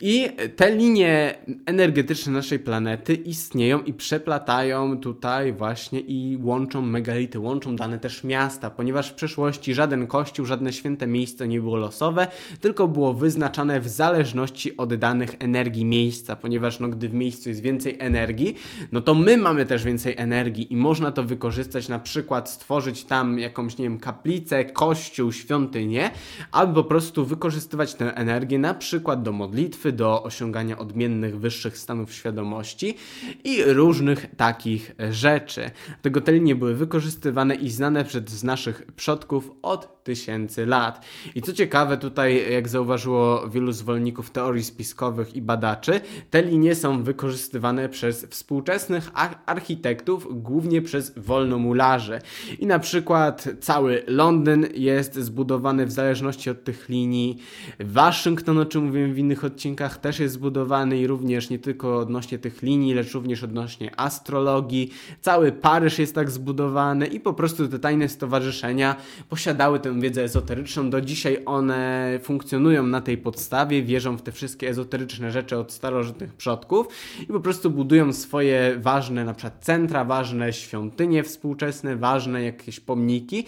I 0.00 0.28
te 0.56 0.76
linie 0.76 1.34
energetyczne 1.66 2.32
naszej 2.32 2.58
planety 2.58 3.14
istnieją 3.14 3.82
i 3.82 3.92
przeplatają 3.92 4.98
tutaj 4.98 5.52
właśnie 5.52 6.00
i 6.00 6.38
łączą 6.42 6.82
megality, 6.82 7.38
łączą 7.38 7.76
dane 7.76 7.98
też 7.98 8.24
miasta, 8.24 8.70
ponieważ 8.70 9.10
w 9.10 9.14
przeszłości 9.14 9.74
żaden 9.74 10.06
kościół, 10.06 10.46
żadne 10.46 10.72
święte 10.72 11.06
miejsce 11.06 11.48
nie 11.48 11.60
było 11.60 11.76
losowe, 11.76 12.26
tylko 12.60 12.88
było 12.88 13.14
wyznaczane 13.14 13.80
w 13.80 13.88
zależności 13.88 14.76
od 14.76 14.94
danych 14.94 15.34
energii 15.38 15.84
miejsca, 15.84 16.36
ponieważ 16.36 16.80
no, 16.80 16.88
gdy 16.88 17.08
w 17.08 17.14
miejscu 17.14 17.48
jest 17.48 17.62
więcej 17.62 17.96
energii, 17.98 18.56
no 18.92 19.00
to 19.00 19.14
my 19.14 19.36
mamy 19.36 19.66
też 19.66 19.84
więcej 19.84 20.14
energii 20.16 20.72
i 20.72 20.76
można 20.76 21.12
to 21.12 21.24
wykorzystać, 21.24 21.88
na 21.88 21.98
przykład 21.98 22.50
stworzyć 22.50 23.04
tam 23.04 23.38
jakąś, 23.38 23.78
nie 23.78 23.84
wiem, 23.84 23.98
kaplicę, 23.98 24.64
kościół, 24.64 25.32
świątynię, 25.32 26.10
albo 26.52 26.82
po 26.82 26.88
prostu 26.88 27.24
wykorzystywać 27.24 27.94
tę 27.94 28.16
energię 28.16 28.58
na 28.58 28.74
przykład 28.74 29.22
do 29.22 29.32
modlitwy, 29.32 29.92
do 29.92 30.22
osiągania 30.22 30.78
odmiennych, 30.78 31.38
wyższych 31.38 31.78
stanów 31.78 32.12
świadomości 32.12 32.94
i 33.44 33.62
różnych 33.64 34.26
takich 34.36 34.94
rzeczy. 35.10 35.70
Tego 36.02 36.20
te 36.20 36.32
linie 36.32 36.54
były 36.54 36.74
wykorzystywane 36.74 37.54
i 37.54 37.70
znane 37.70 38.04
przez 38.04 38.42
naszych 38.42 38.82
przodków 38.96 39.50
od 39.62 40.04
tysięcy 40.04 40.66
lat. 40.66 41.04
I 41.34 41.42
co 41.42 41.52
ciekawe, 41.52 41.96
tutaj, 41.96 42.52
jak 42.52 42.68
zauważyło 42.68 43.48
wielu 43.48 43.72
zwolenników 43.72 44.30
teorii 44.30 44.64
spiskowych 44.64 45.36
i 45.36 45.42
badaczy, 45.42 46.00
te 46.30 46.42
linie 46.42 46.74
są 46.74 47.02
wykorzystywane 47.02 47.88
przez 47.88 48.26
współczesnych 48.42 49.10
architektów, 49.46 50.28
głównie 50.30 50.82
przez 50.82 51.12
wolnomularzy. 51.16 52.18
I 52.58 52.66
na 52.66 52.78
przykład 52.78 53.48
cały 53.60 54.02
Londyn 54.06 54.66
jest 54.74 55.14
zbudowany 55.14 55.86
w 55.86 55.92
zależności 55.92 56.50
od 56.50 56.64
tych 56.64 56.88
linii. 56.88 57.38
Waszyngton, 57.80 58.58
o 58.58 58.66
czym 58.66 58.84
mówiłem 58.84 59.14
w 59.14 59.18
innych 59.18 59.44
odcinkach, 59.44 59.98
też 59.98 60.18
jest 60.18 60.34
zbudowany 60.34 60.98
i 60.98 61.06
również 61.06 61.50
nie 61.50 61.58
tylko 61.58 61.98
odnośnie 61.98 62.38
tych 62.38 62.62
linii, 62.62 62.94
lecz 62.94 63.12
również 63.12 63.44
odnośnie 63.44 64.00
astrologii. 64.00 64.90
Cały 65.20 65.52
Paryż 65.52 65.98
jest 65.98 66.14
tak 66.14 66.30
zbudowany 66.30 67.06
i 67.06 67.20
po 67.20 67.32
prostu 67.32 67.68
te 67.68 67.78
tajne 67.78 68.08
stowarzyszenia 68.08 68.96
posiadały 69.28 69.80
tę 69.80 70.00
wiedzę 70.00 70.24
ezoteryczną. 70.24 70.90
Do 70.90 71.00
dzisiaj 71.00 71.42
one 71.46 72.18
funkcjonują 72.22 72.82
na 72.86 73.00
tej 73.00 73.18
podstawie, 73.18 73.82
wierzą 73.82 74.16
w 74.16 74.22
te 74.22 74.32
wszystkie 74.32 74.68
ezoteryczne 74.68 75.32
rzeczy 75.32 75.58
od 75.58 75.72
starożytnych 75.72 76.34
przodków 76.34 76.86
i 77.22 77.26
po 77.26 77.40
prostu 77.40 77.70
budują 77.70 78.12
swoje 78.12 78.31
swoje 78.32 78.76
ważne 78.78 79.24
na 79.24 79.34
przykład 79.34 79.64
centra, 79.64 80.04
ważne 80.04 80.52
świątynie 80.52 81.22
współczesne, 81.22 81.96
ważne 81.96 82.42
jakieś 82.42 82.80
pomniki 82.80 83.44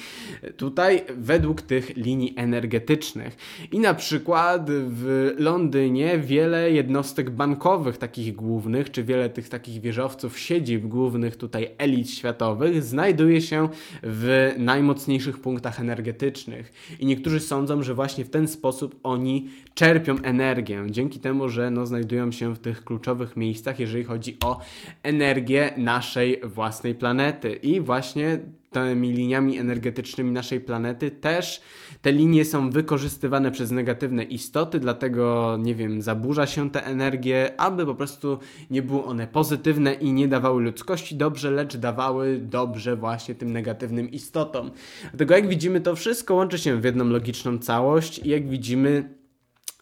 tutaj 0.57 1.03
według 1.17 1.63
tych 1.63 1.97
linii 1.97 2.35
energetycznych. 2.37 3.37
I 3.73 3.79
na 3.79 3.95
przykład 3.95 4.71
w 4.71 5.35
Londynie 5.39 6.19
wiele 6.19 6.71
jednostek 6.71 7.31
bankowych 7.31 7.99
takich 7.99 8.35
głównych, 8.35 8.91
czy 8.91 9.05
wiele 9.05 9.31
tych 9.31 9.49
takich 9.49 9.81
wieżowców 9.81 10.39
siedzib 10.39 10.87
głównych 10.87 11.37
tutaj 11.37 11.71
elit 11.79 12.11
światowych 12.11 12.83
znajduje 12.83 13.41
się 13.41 13.69
w 14.03 14.55
najmocniejszych 14.59 15.39
punktach 15.39 15.81
energetycznych. 15.81 16.73
I 17.01 17.07
niektórzy 17.07 17.41
sądzą, 17.41 17.83
że 17.83 17.95
właśnie 17.95 18.25
w 18.25 18.31
ten 18.31 18.49
sposób 18.49 19.01
oni 19.03 19.49
czerpią 19.75 20.23
energię, 20.23 20.83
dzięki 20.91 21.21
temu, 21.21 21.49
że 21.49 21.71
no, 21.71 21.87
znajdują 21.87 22.33
się 22.33 22.55
w 22.55 22.59
tych 22.59 22.85
kluczowych 22.85 23.37
miejscach, 23.37 23.81
jeżeli 23.81 24.05
chodzi 24.05 24.37
o 24.45 24.61
energię 25.03 25.75
naszej 25.77 26.41
własnej 26.45 26.95
planety. 26.95 27.53
I 27.53 27.81
właśnie 27.81 28.39
tymi 28.75 29.13
liniami 29.13 29.59
energetycznymi 29.59 30.31
naszej 30.31 30.61
planety 30.61 31.11
też 31.11 31.63
te 32.03 32.13
linie 32.13 32.45
są 32.45 32.71
wykorzystywane 32.71 33.51
przez 33.51 33.71
negatywne 33.71 34.23
istoty, 34.23 34.81
dlatego, 34.81 35.57
nie 35.61 35.75
wiem, 35.75 36.03
zaburza 36.03 36.47
się 36.47 36.71
tę 36.71 36.87
energię, 36.87 37.61
aby 37.61 37.87
po 37.87 37.95
prostu 37.95 38.39
nie 38.71 38.83
były 38.83 39.05
one 39.05 39.27
pozytywne 39.27 39.95
i 39.95 40.13
nie 40.13 40.29
dawały 40.29 40.63
ludzkości 40.63 41.17
dobrze, 41.17 41.51
lecz 41.51 41.77
dawały 41.77 42.39
dobrze 42.39 42.97
właśnie 42.97 43.35
tym 43.35 43.53
negatywnym 43.53 44.11
istotom. 44.11 44.71
Dlatego 45.03 45.35
jak 45.35 45.49
widzimy, 45.49 45.81
to 45.81 45.97
wszystko 45.97 46.35
łączy 46.35 46.59
się 46.59 46.81
w 46.81 46.85
jedną 46.85 47.05
logiczną 47.05 47.59
całość 47.59 48.19
i 48.19 48.29
jak 48.29 48.49
widzimy, 48.49 49.09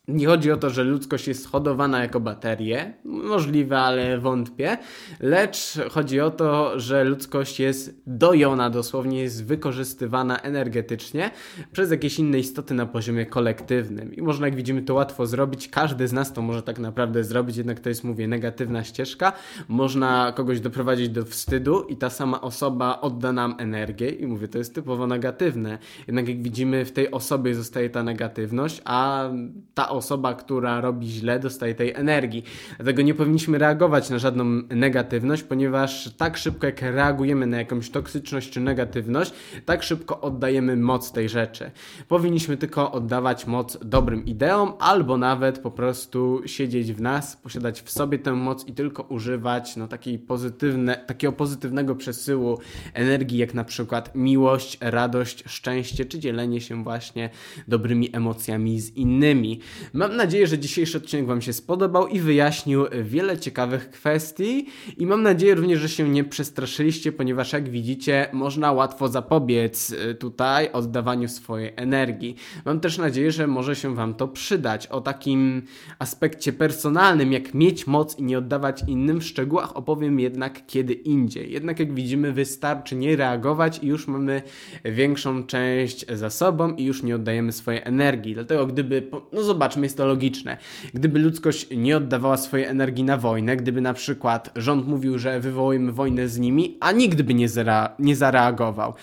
Nie 0.08 0.26
chodzi 0.26 0.52
o 0.52 0.56
to, 0.56 0.70
że 0.70 0.84
ludzkość 0.84 1.28
jest 1.28 1.50
hodowana 1.50 2.00
jako 2.00 2.20
baterie, 2.20 2.94
możliwe, 3.04 3.78
ale 3.78 4.18
wątpię, 4.18 4.78
lecz 5.20 5.78
chodzi 5.90 6.20
o 6.20 6.30
to, 6.30 6.80
że 6.80 7.04
ludzkość 7.04 7.60
jest 7.60 8.02
dojona, 8.06 8.70
dosłownie 8.70 9.22
jest 9.22 9.44
wykorzystywana 9.44 10.38
energetycznie 10.38 11.30
przez 11.72 11.90
jakieś 11.90 12.18
inne 12.18 12.38
istoty 12.38 12.74
na 12.74 12.86
poziomie 12.86 13.26
kolektywnym. 13.26 14.14
I 14.14 14.22
można, 14.22 14.46
jak 14.46 14.56
widzimy, 14.56 14.82
to 14.82 14.94
łatwo 14.94 15.26
zrobić. 15.26 15.68
Każdy 15.68 16.08
z 16.08 16.12
nas 16.12 16.32
to 16.32 16.42
może 16.42 16.62
tak 16.62 16.78
naprawdę 16.78 17.24
zrobić, 17.24 17.56
jednak 17.56 17.80
to 17.80 17.88
jest, 17.88 18.04
mówię, 18.04 18.28
negatywna 18.28 18.84
ścieżka. 18.84 19.32
Można 19.68 20.32
kogoś 20.36 20.60
doprowadzić 20.60 21.08
do 21.08 21.24
wstydu 21.24 21.82
i 21.82 21.96
ta 21.96 22.10
sama 22.10 22.40
osoba 22.40 23.00
odda 23.00 23.32
nam 23.32 23.54
energię 23.58 24.08
i 24.08 24.26
mówię, 24.26 24.48
to 24.48 24.58
jest 24.58 24.74
typowo 24.74 25.06
negatywne. 25.06 25.78
Jednak 26.06 26.28
jak 26.28 26.42
widzimy, 26.42 26.84
w 26.84 26.92
tej 26.92 27.10
osobie 27.10 27.54
zostaje 27.54 27.90
ta 27.90 28.02
negatywność, 28.02 28.82
a 28.84 29.30
ta 29.74 29.91
osoba, 29.92 30.34
która 30.34 30.80
robi 30.80 31.08
źle, 31.08 31.38
dostaje 31.38 31.74
tej 31.74 31.92
energii. 31.94 32.44
Dlatego 32.76 33.02
nie 33.02 33.14
powinniśmy 33.14 33.58
reagować 33.58 34.10
na 34.10 34.18
żadną 34.18 34.44
negatywność, 34.70 35.42
ponieważ 35.42 36.14
tak 36.16 36.36
szybko 36.36 36.66
jak 36.66 36.82
reagujemy 36.82 37.46
na 37.46 37.58
jakąś 37.58 37.90
toksyczność 37.90 38.50
czy 38.50 38.60
negatywność, 38.60 39.32
tak 39.64 39.82
szybko 39.82 40.20
oddajemy 40.20 40.76
moc 40.76 41.12
tej 41.12 41.28
rzeczy. 41.28 41.70
Powinniśmy 42.08 42.56
tylko 42.56 42.92
oddawać 42.92 43.46
moc 43.46 43.78
dobrym 43.84 44.26
ideom, 44.26 44.72
albo 44.78 45.18
nawet 45.18 45.58
po 45.58 45.70
prostu 45.70 46.42
siedzieć 46.46 46.92
w 46.92 47.00
nas, 47.00 47.36
posiadać 47.36 47.82
w 47.82 47.90
sobie 47.90 48.18
tę 48.18 48.32
moc 48.32 48.66
i 48.66 48.72
tylko 48.72 49.02
używać 49.02 49.76
no, 49.76 49.88
takiej 49.88 50.18
pozytywne, 50.18 50.96
takiego 51.06 51.32
pozytywnego 51.32 51.94
przesyłu 51.94 52.58
energii, 52.94 53.38
jak 53.38 53.54
na 53.54 53.64
przykład 53.64 54.14
miłość, 54.14 54.78
radość, 54.80 55.44
szczęście, 55.46 56.04
czy 56.04 56.18
dzielenie 56.18 56.60
się 56.60 56.84
właśnie 56.84 57.30
dobrymi 57.68 58.16
emocjami 58.16 58.80
z 58.80 58.96
innymi. 58.96 59.60
Mam 59.92 60.16
nadzieję, 60.16 60.46
że 60.46 60.58
dzisiejszy 60.58 60.98
odcinek 60.98 61.26
Wam 61.26 61.42
się 61.42 61.52
spodobał 61.52 62.06
i 62.06 62.20
wyjaśnił 62.20 62.84
wiele 63.02 63.38
ciekawych 63.38 63.90
kwestii 63.90 64.66
i 64.98 65.06
mam 65.06 65.22
nadzieję 65.22 65.54
również, 65.54 65.80
że 65.80 65.88
się 65.88 66.08
nie 66.08 66.24
przestraszyliście, 66.24 67.12
ponieważ 67.12 67.52
jak 67.52 67.68
widzicie, 67.68 68.28
można 68.32 68.72
łatwo 68.72 69.08
zapobiec 69.08 69.90
y, 69.90 70.14
tutaj 70.14 70.72
oddawaniu 70.72 71.28
swojej 71.28 71.72
energii. 71.76 72.36
Mam 72.64 72.80
też 72.80 72.98
nadzieję, 72.98 73.32
że 73.32 73.46
może 73.46 73.76
się 73.76 73.94
Wam 73.94 74.14
to 74.14 74.28
przydać. 74.28 74.86
O 74.86 75.00
takim 75.00 75.62
aspekcie 75.98 76.52
personalnym, 76.52 77.32
jak 77.32 77.54
mieć 77.54 77.86
moc 77.86 78.18
i 78.18 78.22
nie 78.22 78.38
oddawać 78.38 78.82
innym 78.86 79.20
w 79.20 79.24
szczegółach 79.24 79.76
opowiem 79.76 80.20
jednak 80.20 80.66
kiedy 80.66 80.92
indziej. 80.92 81.52
Jednak 81.52 81.78
jak 81.78 81.94
widzimy, 81.94 82.32
wystarczy 82.32 82.96
nie 82.96 83.16
reagować 83.16 83.78
i 83.82 83.86
już 83.86 84.08
mamy 84.08 84.42
większą 84.84 85.46
część 85.46 86.06
za 86.12 86.30
sobą 86.30 86.74
i 86.74 86.84
już 86.84 87.02
nie 87.02 87.16
oddajemy 87.16 87.52
swojej 87.52 87.80
energii. 87.84 88.34
Dlatego 88.34 88.66
gdyby, 88.66 89.10
no 89.32 89.42
zobaczmy, 89.72 89.86
jest 89.86 89.96
to 89.96 90.06
logiczne. 90.06 90.56
Gdyby 90.94 91.18
ludzkość 91.18 91.66
nie 91.76 91.96
oddawała 91.96 92.36
swojej 92.36 92.66
energii 92.66 93.04
na 93.04 93.16
wojnę, 93.16 93.56
gdyby 93.56 93.80
na 93.80 93.94
przykład 93.94 94.50
rząd 94.56 94.88
mówił, 94.88 95.18
że 95.18 95.40
wywołujemy 95.40 95.92
wojnę 95.92 96.28
z 96.28 96.38
nimi, 96.38 96.76
a 96.80 96.92
nikt 96.92 97.22
by 97.22 97.34
nie, 97.34 97.48
zara 97.48 97.94
nie 97.98 98.16
zareagował. 98.16 98.94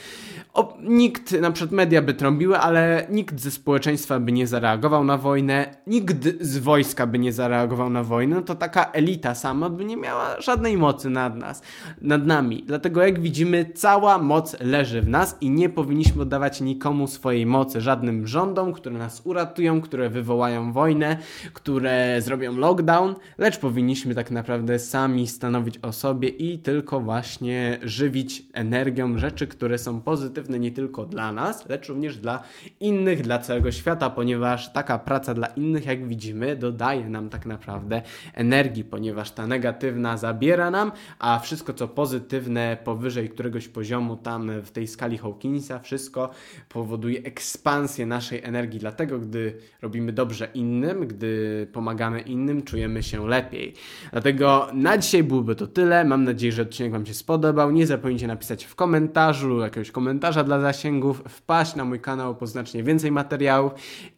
O, 0.54 0.78
nikt, 0.84 1.32
na 1.42 1.52
przykład 1.52 1.72
media 1.72 2.02
by 2.02 2.14
trąbiły, 2.14 2.58
ale 2.58 3.08
nikt 3.10 3.40
ze 3.40 3.52
społeczeństwa 3.52 4.20
by 4.20 4.32
nie 4.32 4.48
zareagował 4.48 5.04
na 5.04 5.18
wojnę, 5.18 5.76
nikt 5.88 6.28
z 6.42 6.58
wojska 6.58 7.08
by 7.08 7.20
nie 7.20 7.34
zareagował 7.34 7.90
na 7.90 8.04
wojnę, 8.04 8.36
no 8.36 8.42
to 8.42 8.56
taka 8.56 8.92
elita 8.92 9.36
sama 9.36 9.70
by 9.70 9.86
nie 9.86 9.98
miała 9.98 10.42
żadnej 10.42 10.78
mocy 10.78 11.10
nad 11.10 11.36
nas, 11.36 11.62
nad 12.02 12.26
nami. 12.26 12.64
Dlatego 12.68 13.02
jak 13.02 13.20
widzimy, 13.20 13.66
cała 13.76 14.18
moc 14.18 14.60
leży 14.60 15.02
w 15.02 15.10
nas 15.10 15.38
i 15.42 15.50
nie 15.50 15.70
powinniśmy 15.70 16.22
oddawać 16.22 16.62
nikomu 16.62 17.08
swojej 17.08 17.46
mocy, 17.46 17.82
żadnym 17.82 18.28
rządom, 18.28 18.74
które 18.74 18.98
nas 18.98 19.22
uratują, 19.26 19.82
które 19.82 20.10
wywołają 20.10 20.59
wojnę, 20.74 21.18
które 21.54 22.22
zrobią 22.22 22.58
lockdown, 22.58 23.16
lecz 23.38 23.58
powinniśmy 23.58 24.16
tak 24.16 24.32
naprawdę 24.32 24.80
sami 24.80 25.28
stanowić 25.28 25.80
o 25.82 25.94
sobie 25.94 26.30
i 26.30 26.60
tylko 26.60 27.00
właśnie 27.00 27.80
żywić 27.84 28.44
energią 28.54 29.18
rzeczy, 29.18 29.48
które 29.48 29.78
są 29.78 30.01
pozytywne 30.01 30.60
nie 30.60 30.72
tylko 30.72 31.06
dla 31.06 31.32
nas, 31.32 31.70
lecz 31.70 31.89
również 31.89 32.18
dla 32.18 32.44
innych, 32.80 33.22
dla 33.22 33.39
całego 33.39 33.72
świata, 33.72 34.10
ponieważ 34.10 34.74
taka 34.74 35.00
praca 35.00 35.34
dla 35.34 35.48
innych, 35.48 35.86
jak 35.86 36.08
widzimy, 36.08 36.56
dodaje 36.56 37.10
nam 37.10 37.30
tak 37.30 37.46
naprawdę 37.46 38.01
energii, 38.34 38.84
ponieważ 38.84 39.32
ta 39.32 39.48
negatywna 39.48 40.18
zabiera 40.18 40.72
nam, 40.72 40.92
a 41.20 41.39
wszystko 41.39 41.74
co 41.74 41.88
pozytywne 41.88 42.78
powyżej 42.84 43.30
któregoś 43.30 43.68
poziomu 43.68 44.18
tam 44.18 44.51
w 44.62 44.72
tej 44.72 44.88
skali 44.88 45.18
Hawkinsa, 45.18 45.80
wszystko 45.80 46.30
powoduje 46.70 47.24
ekspansję 47.24 48.06
naszej 48.06 48.44
energii. 48.44 48.80
Dlatego, 48.80 49.20
gdy 49.20 49.58
robimy 49.82 50.13
dobrze 50.13 50.49
innym, 50.53 51.08
gdy 51.08 51.68
pomagamy 51.74 52.22
innym, 52.22 52.62
czujemy 52.62 53.03
się 53.03 53.27
lepiej. 53.27 53.74
Dlatego 54.12 54.68
na 54.74 54.98
dzisiaj 54.98 55.24
byłoby 55.24 55.55
to 55.55 55.68
tyle. 55.68 56.05
Mam 56.05 56.24
nadzieję, 56.24 56.51
że 56.51 56.62
odcinek 56.62 56.92
Wam 56.92 57.05
się 57.05 57.14
spodobał. 57.14 57.72
Nie 57.72 57.88
zapomnijcie 57.88 58.27
napisać 58.27 58.66
w 58.66 58.75
komentarzu 58.75 59.59
jakiegoś 59.59 59.92
komentarza 59.92 60.44
dla 60.44 60.59
zasięgów, 60.59 61.24
wpaść 61.29 61.75
na 61.75 61.85
mój 61.85 62.00
kanał 62.00 62.35
po 62.35 62.48
znacznie 62.48 62.83
więcej 62.83 63.12
materiałów 63.12 63.72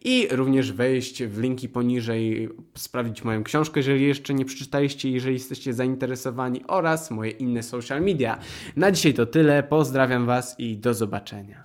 i 0.04 0.28
również 0.30 0.72
wejść 0.72 1.24
w 1.24 1.40
linki 1.40 1.68
poniżej, 1.68 2.48
sprawdzić 2.74 3.24
moją 3.24 3.44
książkę, 3.44 3.80
jeżeli 3.80 4.06
jeszcze 4.06 4.34
nie 4.34 4.44
przeczytaliście, 4.44 5.10
jeżeli 5.10 5.34
jesteście 5.34 5.74
zainteresowani 5.74 6.64
oraz 6.68 7.10
moje 7.10 7.30
inne 7.30 7.62
social 7.62 8.02
media. 8.02 8.38
Na 8.76 8.90
dzisiaj 8.90 9.14
to 9.14 9.26
tyle. 9.26 9.62
Pozdrawiam 9.62 10.26
Was 10.26 10.54
i 10.58 10.76
do 10.76 10.94
zobaczenia. 10.94 11.60